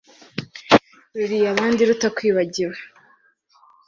ruliye 1.17 1.47
abandi 1.53 1.81
rutakwibagiwe 1.89 2.77